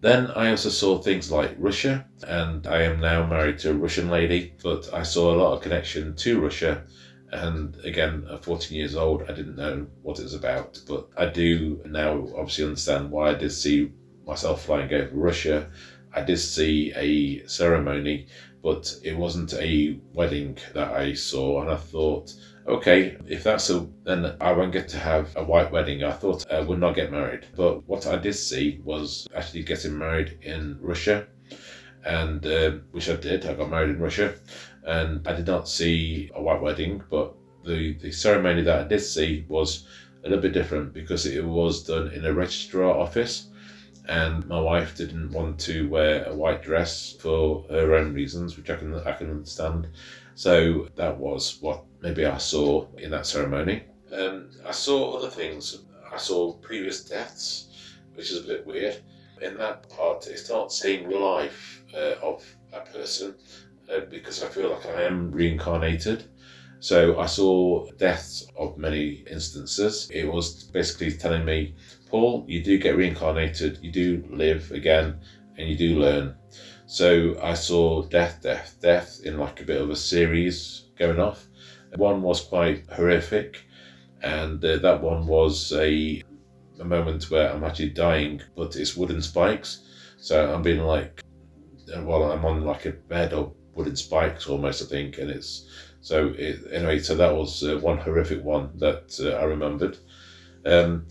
Then 0.02 0.28
I 0.32 0.50
also 0.50 0.70
saw 0.70 0.98
things 0.98 1.32
like 1.32 1.56
Russia, 1.58 2.06
and 2.28 2.68
I 2.68 2.82
am 2.84 3.00
now 3.00 3.26
married 3.26 3.60
to 3.60 3.72
a 3.72 3.74
Russian 3.74 4.10
lady, 4.10 4.54
but 4.62 4.94
I 4.94 5.04
saw 5.04 5.34
a 5.34 5.38
lot 5.38 5.54
of 5.54 5.62
connection 5.62 6.16
to 6.18 6.42
Russia. 6.42 6.84
And 7.32 7.76
again, 7.84 8.28
at 8.32 8.44
14 8.44 8.78
years 8.78 8.96
old, 8.96 9.24
I 9.24 9.34
didn't 9.34 9.56
know 9.56 9.88
what 10.04 10.20
it 10.20 10.24
was 10.24 10.34
about, 10.34 10.80
but 10.88 11.08
I 11.18 11.26
do 11.26 11.82
now 11.86 12.28
obviously 12.36 12.66
understand 12.66 13.12
why 13.12 13.32
I 13.32 13.34
did 13.34 13.52
see 13.52 13.92
myself 14.26 14.66
flying 14.66 14.94
over 14.94 15.16
Russia. 15.16 15.70
I 16.14 16.22
did 16.22 16.38
see 16.38 16.94
a 16.96 17.46
ceremony, 17.48 18.28
but 18.64 18.96
it 19.04 19.18
wasn't 19.18 19.54
a 19.54 20.00
wedding 20.14 20.58
that 20.74 20.94
I 20.94 21.14
saw, 21.14 21.62
and 21.62 21.70
I 21.70 21.76
thought, 21.76 22.34
okay, 22.68 23.18
if 23.28 23.44
that's 23.44 23.66
so, 23.66 23.92
then 24.04 24.36
I 24.40 24.52
won't 24.54 24.72
get 24.72 24.88
to 24.90 24.98
have 24.98 25.36
a 25.36 25.44
white 25.44 25.72
wedding. 25.72 26.04
I 26.04 26.14
thought 26.14 26.50
I 26.52 26.62
would 26.62 26.80
not 26.80 26.96
get 26.96 27.12
married. 27.12 27.46
But 27.56 27.88
what 27.88 28.08
I 28.08 28.18
did 28.18 28.34
see 28.34 28.80
was 28.84 29.28
actually 29.36 29.64
getting 29.64 29.98
married 29.98 30.40
in 30.42 30.78
Russia, 30.82 31.28
and 32.06 32.46
uh, 32.46 32.72
which 32.92 33.10
I 33.10 33.16
did. 33.16 33.46
I 33.46 33.54
got 33.54 33.70
married 33.70 33.90
in 33.92 34.00
Russia, 34.00 34.36
and 34.86 35.28
I 35.28 35.34
did 35.34 35.48
not 35.48 35.68
see 35.68 36.32
a 36.36 36.42
white 36.42 36.62
wedding, 36.62 37.04
but 37.10 37.34
the, 37.64 37.94
the 37.96 38.12
ceremony 38.12 38.62
that 38.64 38.86
I 38.86 38.88
did 38.88 39.00
see 39.02 39.46
was 39.48 39.88
a 40.24 40.30
little 40.30 40.42
bit 40.42 40.54
different 40.54 40.94
because 40.94 41.26
it 41.26 41.44
was 41.44 41.84
done 41.84 42.10
in 42.10 42.26
a 42.26 42.34
registrar 42.34 42.98
office 42.98 43.50
and 44.08 44.46
my 44.48 44.60
wife 44.60 44.96
didn't 44.96 45.32
want 45.32 45.60
to 45.60 45.90
wear 45.90 46.24
a 46.26 46.36
white 46.36 46.62
dress 46.62 47.16
for 47.20 47.66
her 47.70 47.96
own 47.96 48.14
reasons, 48.14 48.58
which 48.58 48.70
I 48.70 48.76
can 48.76 48.94
I 48.94 49.14
can 49.14 49.30
understand. 49.32 49.88
So 50.36 50.90
that 50.96 51.18
was 51.18 51.58
what 51.62 51.84
maybe 52.02 52.26
I 52.26 52.38
saw 52.38 52.88
in 52.98 53.12
that 53.12 53.26
ceremony. 53.26 53.84
Um, 54.12 54.52
I 54.66 54.72
saw 54.72 55.18
other 55.18 55.30
things. 55.30 55.86
I 56.12 56.18
saw 56.18 56.54
previous 56.54 57.04
deaths, 57.04 57.96
which 58.14 58.32
is 58.32 58.44
a 58.44 58.48
bit 58.48 58.66
weird. 58.66 58.98
In 59.42 59.58
that 59.58 59.90
part, 59.90 60.28
it's 60.28 60.50
not 60.50 60.72
seeing 60.72 61.10
the 61.10 61.18
life 61.18 61.84
uh, 61.94 62.16
of 62.22 62.44
a 62.74 62.82
person 62.82 63.36
uh, 63.92 64.02
because 64.10 64.44
I 64.44 64.48
feel 64.48 64.70
like 64.70 64.86
I 64.86 65.04
am 65.04 65.32
reincarnated. 65.32 66.26
So 66.80 67.20
I 67.20 67.26
saw 67.26 67.90
deaths 67.98 68.48
of 68.58 68.78
many 68.78 69.26
instances. 69.30 70.10
It 70.14 70.32
was 70.32 70.66
basically 70.66 71.12
telling 71.12 71.46
me, 71.46 71.76
Paul, 72.10 72.46
you 72.48 72.64
do 72.64 72.78
get 72.78 72.98
reincarnated, 72.98 73.80
you 73.82 73.92
do 73.92 74.24
live 74.30 74.72
again, 74.72 75.20
and 75.58 75.68
you 75.68 75.78
do 75.78 76.00
learn. 76.00 76.36
So 76.86 77.40
I 77.42 77.56
saw 77.56 78.04
death, 78.04 78.42
death, 78.44 78.78
death 78.82 79.22
in 79.24 79.38
like 79.38 79.62
a 79.62 79.66
bit 79.66 79.82
of 79.82 79.90
a 79.90 79.96
series 79.96 80.86
going 80.98 81.20
off. 81.20 81.48
One 81.96 82.22
was 82.22 82.42
quite 82.42 82.88
horrific, 82.92 83.64
and 84.22 84.64
uh, 84.64 84.78
that 84.78 85.02
one 85.02 85.26
was 85.26 85.72
a, 85.74 86.22
a 86.80 86.86
moment 86.86 87.32
where 87.32 87.52
I'm 87.52 87.64
actually 87.64 87.90
dying, 87.90 88.42
but 88.56 88.76
it's 88.76 88.96
wooden 88.96 89.22
spikes. 89.22 89.82
So 90.18 90.54
I'm 90.54 90.62
being 90.62 90.82
like, 90.82 91.24
well, 91.98 92.32
I'm 92.32 92.46
on 92.46 92.64
like 92.64 92.86
a 92.86 92.92
bed 92.92 93.34
of 93.34 93.54
wooden 93.76 93.96
spikes 93.96 94.48
almost, 94.48 94.82
I 94.82 94.86
think, 94.86 95.18
and 95.18 95.30
it's 95.30 95.68
so 96.02 96.34
it, 96.38 96.62
anyway. 96.72 97.00
So 97.00 97.16
that 97.16 97.36
was 97.36 97.64
uh, 97.64 97.78
one 97.82 97.98
horrific 97.98 98.44
one 98.44 98.72
that 98.78 99.20
uh, 99.20 99.38
I 99.38 99.44
remembered. 99.44 99.98
Um, 100.66 101.08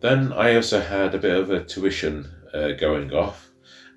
then 0.00 0.32
I 0.32 0.54
also 0.54 0.80
had 0.80 1.14
a 1.14 1.18
bit 1.18 1.36
of 1.36 1.50
a 1.50 1.64
tuition 1.64 2.28
uh, 2.52 2.72
going 2.72 3.12
off 3.12 3.48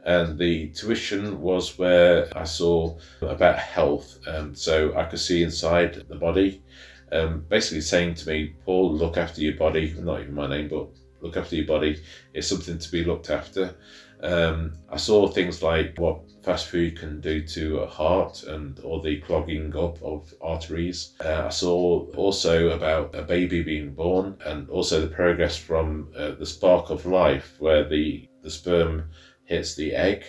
and 0.06 0.38
the 0.38 0.70
tuition 0.70 1.42
was 1.42 1.78
where 1.78 2.28
I 2.36 2.44
saw 2.44 2.98
about 3.22 3.60
health. 3.60 4.20
Um, 4.28 4.56
so 4.56 4.96
I 4.98 5.06
could 5.06 5.20
see 5.20 5.44
inside 5.44 6.04
the 6.08 6.16
body, 6.16 6.64
um, 7.12 7.46
basically 7.50 7.82
saying 7.82 8.16
to 8.16 8.30
me, 8.30 8.56
Paul, 8.66 8.94
look 8.94 9.18
after 9.18 9.42
your 9.42 9.56
body. 9.56 9.94
Not 9.98 10.22
even 10.22 10.34
my 10.34 10.48
name, 10.48 10.70
but 10.70 10.88
look 11.22 11.38
after 11.38 11.56
your 11.56 11.68
body. 11.68 12.02
It's 12.34 12.48
something 12.48 12.80
to 12.80 12.92
be 12.92 13.04
looked 13.04 13.30
after. 13.30 13.76
Um, 14.24 14.74
I 14.90 14.98
saw 14.98 15.28
things 15.28 15.64
like 15.64 15.98
what 15.98 16.20
fast 16.44 16.68
food 16.68 17.00
can 17.00 17.22
do 17.22 17.46
to 17.48 17.80
a 17.80 17.88
heart 17.88 18.44
and 18.44 18.80
or 18.84 19.02
the 19.02 19.20
clogging 19.22 19.76
up 19.76 20.02
of 20.04 20.34
arteries. 20.42 21.14
Uh, 21.24 21.44
I 21.46 21.50
saw 21.50 22.06
also 22.16 22.70
about 22.70 23.16
a 23.16 23.24
baby 23.24 23.64
being 23.64 23.94
born 23.94 24.38
and 24.46 24.70
also 24.70 25.02
the 25.02 25.16
progress 25.16 25.58
from 25.58 26.12
uh, 26.16 26.32
the 26.32 26.46
spark 26.46 26.90
of 26.90 27.06
life, 27.06 27.56
where 27.60 27.88
the 27.88 28.28
the 28.44 28.50
sperm 28.50 29.10
hits 29.46 29.76
the 29.76 29.94
egg, 29.94 30.24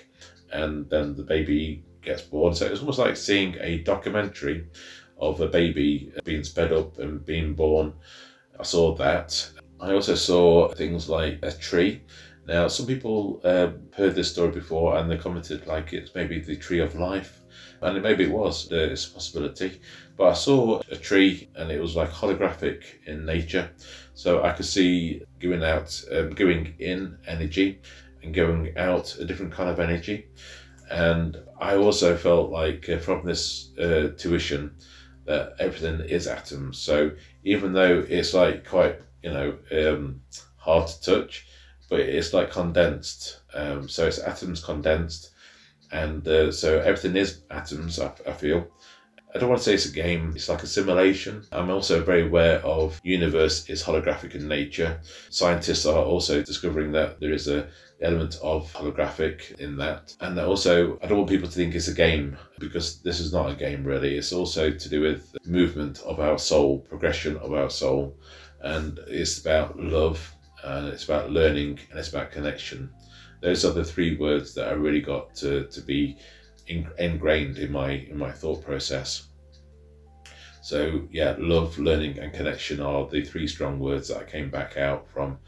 and 0.52 0.88
then 0.88 1.14
the 1.14 1.22
baby 1.22 1.84
gets 2.02 2.22
born. 2.22 2.54
So 2.54 2.66
it's 2.66 2.80
almost 2.80 2.98
like 2.98 3.16
seeing 3.16 3.56
a 3.60 3.78
documentary 3.78 4.66
of 5.18 5.40
a 5.40 5.48
baby 5.48 6.12
being 6.24 6.44
sped 6.44 6.72
up 6.72 6.98
and 6.98 7.24
being 7.24 7.54
born. 7.54 7.94
I 8.58 8.64
saw 8.64 8.94
that. 8.96 9.50
I 9.80 9.92
also 9.92 10.14
saw 10.14 10.68
things 10.74 11.08
like 11.08 11.38
a 11.42 11.52
tree. 11.52 12.02
Now, 12.46 12.68
some 12.68 12.86
people 12.86 13.40
uh, 13.44 13.70
heard 13.96 14.14
this 14.14 14.32
story 14.32 14.50
before 14.50 14.96
and 14.96 15.10
they 15.10 15.16
commented 15.16 15.66
like 15.66 15.92
it's 15.92 16.14
maybe 16.14 16.40
the 16.40 16.56
tree 16.56 16.80
of 16.80 16.96
life, 16.96 17.40
and 17.80 17.96
it, 17.96 18.02
maybe 18.02 18.24
it 18.24 18.32
was. 18.32 18.68
It's 18.70 19.08
a 19.08 19.14
possibility. 19.14 19.80
But 20.16 20.28
I 20.28 20.32
saw 20.34 20.80
a 20.90 20.96
tree 20.96 21.48
and 21.54 21.70
it 21.70 21.80
was 21.80 21.94
like 21.94 22.10
holographic 22.10 22.82
in 23.06 23.24
nature, 23.24 23.70
so 24.14 24.42
I 24.42 24.52
could 24.52 24.66
see 24.66 25.22
giving 25.38 25.62
out, 25.62 26.02
um, 26.12 26.30
giving 26.30 26.74
in 26.78 27.16
energy 27.26 27.80
and 28.22 28.34
going 28.34 28.76
out 28.76 29.16
a 29.18 29.24
different 29.24 29.52
kind 29.52 29.70
of 29.70 29.80
energy. 29.80 30.26
And 30.90 31.36
I 31.60 31.76
also 31.76 32.16
felt 32.16 32.50
like 32.50 32.88
uh, 32.88 32.98
from 32.98 33.24
this 33.24 33.70
uh, 33.78 34.08
tuition 34.16 34.74
that 35.24 35.54
everything 35.58 36.00
is 36.08 36.26
atoms. 36.26 36.78
So 36.78 37.12
even 37.44 37.72
though 37.72 38.04
it's 38.08 38.34
like 38.34 38.66
quite, 38.66 39.00
you 39.22 39.30
know, 39.30 39.56
um, 39.72 40.22
hard 40.56 40.88
to 40.88 41.00
touch, 41.00 41.46
but 41.92 42.00
it's 42.00 42.32
like 42.32 42.50
condensed. 42.50 43.42
Um, 43.52 43.86
so 43.86 44.06
it's 44.06 44.18
atoms 44.18 44.64
condensed. 44.64 45.32
And 45.92 46.26
uh, 46.26 46.50
so 46.50 46.78
everything 46.78 47.16
is 47.16 47.42
atoms, 47.50 48.00
I, 48.00 48.10
I 48.26 48.32
feel. 48.32 48.66
I 49.34 49.38
don't 49.38 49.50
want 49.50 49.60
to 49.60 49.64
say 49.64 49.74
it's 49.74 49.84
a 49.84 49.92
game, 49.92 50.32
it's 50.34 50.48
like 50.48 50.62
a 50.62 50.66
simulation. 50.66 51.44
I'm 51.52 51.68
also 51.68 52.02
very 52.02 52.22
aware 52.22 52.60
of 52.60 52.98
universe 53.04 53.68
is 53.68 53.82
holographic 53.82 54.34
in 54.34 54.48
nature. 54.48 55.00
Scientists 55.28 55.84
are 55.84 56.02
also 56.02 56.42
discovering 56.42 56.92
that 56.92 57.20
there 57.20 57.32
is 57.32 57.46
a 57.46 57.68
element 58.00 58.38
of 58.42 58.72
holographic 58.72 59.54
in 59.60 59.76
that. 59.76 60.16
And 60.22 60.40
also 60.40 60.98
I 61.02 61.06
don't 61.06 61.18
want 61.18 61.30
people 61.30 61.48
to 61.48 61.54
think 61.54 61.74
it's 61.74 61.88
a 61.88 61.94
game 61.94 62.38
because 62.58 63.02
this 63.02 63.20
is 63.20 63.34
not 63.34 63.50
a 63.50 63.54
game 63.54 63.84
really. 63.84 64.16
It's 64.16 64.32
also 64.32 64.70
to 64.70 64.88
do 64.88 65.02
with 65.02 65.36
movement 65.44 66.00
of 66.06 66.20
our 66.20 66.38
soul, 66.38 66.78
progression 66.78 67.36
of 67.36 67.52
our 67.52 67.68
soul. 67.68 68.16
And 68.62 68.98
it's 69.08 69.38
about 69.38 69.78
love 69.78 70.34
and 70.64 70.88
it's 70.88 71.04
about 71.04 71.30
learning 71.30 71.78
and 71.90 71.98
it's 71.98 72.10
about 72.10 72.30
connection. 72.30 72.90
Those 73.40 73.64
are 73.64 73.72
the 73.72 73.84
three 73.84 74.16
words 74.16 74.54
that 74.54 74.68
I 74.68 74.72
really 74.72 75.00
got 75.00 75.34
to, 75.36 75.66
to 75.66 75.80
be 75.80 76.16
ingrained 76.68 77.58
in 77.58 77.72
my 77.72 77.90
in 77.90 78.16
my 78.16 78.30
thought 78.30 78.64
process. 78.64 79.28
So 80.62 81.08
yeah, 81.10 81.34
love, 81.38 81.76
learning, 81.78 82.20
and 82.20 82.32
connection 82.32 82.80
are 82.80 83.08
the 83.08 83.24
three 83.24 83.48
strong 83.48 83.80
words 83.80 84.08
that 84.08 84.18
I 84.18 84.24
came 84.24 84.48
back 84.48 84.76
out 84.76 85.08
from 85.10 85.38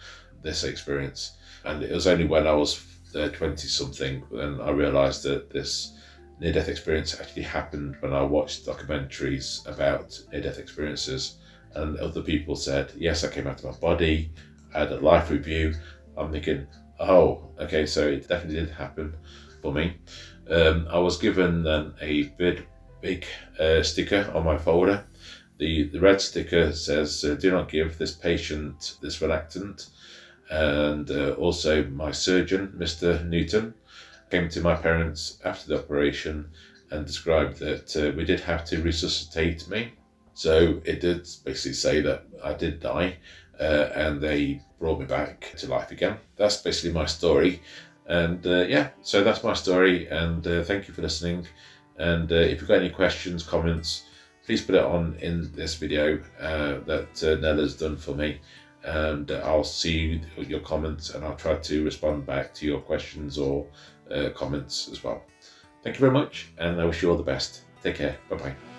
this 0.42 0.64
experience. 0.64 1.36
And 1.64 1.82
it 1.84 1.92
was 1.92 2.08
only 2.08 2.26
when 2.26 2.46
I 2.48 2.52
was 2.52 2.84
uh, 3.14 3.28
twenty 3.28 3.68
something 3.68 4.22
when 4.28 4.60
I 4.60 4.70
realised 4.70 5.22
that 5.22 5.50
this 5.50 5.96
near 6.40 6.52
death 6.52 6.68
experience 6.68 7.20
actually 7.20 7.42
happened 7.42 7.96
when 8.00 8.12
I 8.12 8.22
watched 8.22 8.66
documentaries 8.66 9.64
about 9.68 10.18
near 10.32 10.42
death 10.42 10.58
experiences, 10.58 11.38
and 11.74 11.96
other 11.98 12.22
people 12.22 12.56
said, 12.56 12.92
"Yes, 12.96 13.22
I 13.22 13.28
came 13.28 13.46
out 13.46 13.62
of 13.62 13.72
my 13.72 13.78
body." 13.78 14.32
Had 14.74 14.92
a 14.92 15.00
life 15.00 15.30
review. 15.30 15.74
I'm 16.16 16.32
thinking, 16.32 16.66
oh, 16.98 17.50
okay, 17.58 17.86
so 17.86 18.08
it 18.08 18.28
definitely 18.28 18.60
did 18.60 18.70
happen 18.70 19.14
for 19.62 19.72
me. 19.72 19.96
Um, 20.50 20.86
I 20.90 20.98
was 20.98 21.16
given 21.16 21.62
then 21.62 21.94
a 22.00 22.24
big, 22.36 22.66
big 23.00 23.24
uh, 23.58 23.82
sticker 23.82 24.30
on 24.34 24.44
my 24.44 24.58
folder. 24.58 25.04
The, 25.58 25.88
the 25.88 26.00
red 26.00 26.20
sticker 26.20 26.72
says, 26.72 27.24
uh, 27.24 27.34
Do 27.34 27.50
not 27.50 27.70
give 27.70 27.96
this 27.96 28.12
patient 28.12 28.96
this 29.00 29.20
relaxant. 29.20 29.88
And 30.50 31.10
uh, 31.10 31.32
also, 31.32 31.84
my 31.84 32.10
surgeon, 32.10 32.74
Mr. 32.76 33.24
Newton, 33.26 33.74
came 34.30 34.48
to 34.48 34.60
my 34.60 34.74
parents 34.74 35.38
after 35.44 35.68
the 35.68 35.78
operation 35.78 36.50
and 36.90 37.06
described 37.06 37.58
that 37.58 37.96
uh, 37.96 38.14
we 38.16 38.24
did 38.24 38.40
have 38.40 38.64
to 38.66 38.82
resuscitate 38.82 39.68
me. 39.68 39.92
So 40.34 40.80
it 40.84 41.00
did 41.00 41.28
basically 41.44 41.74
say 41.74 42.00
that 42.00 42.24
I 42.42 42.54
did 42.54 42.80
die, 42.80 43.18
uh, 43.60 43.90
and 43.94 44.20
they 44.20 44.60
brought 44.78 45.00
me 45.00 45.06
back 45.06 45.52
to 45.56 45.68
life 45.68 45.90
again. 45.90 46.16
That's 46.36 46.58
basically 46.58 46.92
my 46.92 47.06
story. 47.06 47.62
And 48.06 48.46
uh, 48.46 48.64
yeah, 48.68 48.90
so 49.02 49.24
that's 49.24 49.42
my 49.42 49.54
story. 49.54 50.08
And 50.08 50.46
uh, 50.46 50.62
thank 50.64 50.88
you 50.88 50.94
for 50.94 51.02
listening. 51.02 51.46
And 51.98 52.30
uh, 52.30 52.36
if 52.36 52.60
you've 52.60 52.68
got 52.68 52.78
any 52.78 52.90
questions, 52.90 53.42
comments, 53.42 54.04
please 54.44 54.62
put 54.62 54.74
it 54.74 54.84
on 54.84 55.16
in 55.20 55.50
this 55.52 55.74
video 55.74 56.20
uh, 56.40 56.80
that 56.86 57.22
uh, 57.22 57.40
Nella's 57.40 57.76
done 57.76 57.96
for 57.96 58.14
me. 58.14 58.40
And 58.84 59.30
I'll 59.30 59.64
see 59.64 60.20
your 60.36 60.60
comments 60.60 61.14
and 61.14 61.24
I'll 61.24 61.36
try 61.36 61.56
to 61.56 61.84
respond 61.84 62.26
back 62.26 62.52
to 62.54 62.66
your 62.66 62.80
questions 62.80 63.38
or 63.38 63.66
comments 64.34 64.90
as 64.92 65.02
well. 65.02 65.22
Thank 65.82 65.96
you 65.96 66.00
very 66.00 66.12
much, 66.12 66.48
and 66.58 66.80
I 66.80 66.84
wish 66.84 67.02
you 67.02 67.10
all 67.10 67.16
the 67.16 67.22
best. 67.22 67.62
Take 67.82 67.96
care. 67.96 68.16
Bye 68.28 68.36
bye. 68.36 68.73